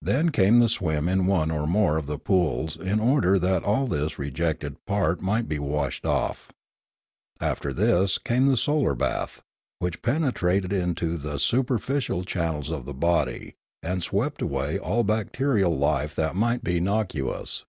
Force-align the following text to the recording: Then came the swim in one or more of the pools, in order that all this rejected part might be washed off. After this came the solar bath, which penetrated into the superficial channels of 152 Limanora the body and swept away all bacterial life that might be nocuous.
Then 0.00 0.30
came 0.30 0.60
the 0.60 0.68
swim 0.70 1.10
in 1.10 1.26
one 1.26 1.50
or 1.50 1.66
more 1.66 1.98
of 1.98 2.06
the 2.06 2.16
pools, 2.18 2.74
in 2.78 3.00
order 3.00 3.38
that 3.38 3.64
all 3.64 3.86
this 3.86 4.18
rejected 4.18 4.82
part 4.86 5.20
might 5.20 5.46
be 5.46 5.58
washed 5.58 6.06
off. 6.06 6.50
After 7.38 7.74
this 7.74 8.16
came 8.16 8.46
the 8.46 8.56
solar 8.56 8.94
bath, 8.94 9.42
which 9.78 10.00
penetrated 10.00 10.72
into 10.72 11.18
the 11.18 11.38
superficial 11.38 12.24
channels 12.24 12.70
of 12.70 12.86
152 12.86 12.86
Limanora 12.86 12.86
the 12.86 13.06
body 13.44 13.54
and 13.82 14.02
swept 14.02 14.40
away 14.40 14.78
all 14.78 15.02
bacterial 15.04 15.76
life 15.76 16.14
that 16.14 16.34
might 16.34 16.64
be 16.64 16.80
nocuous. 16.80 17.66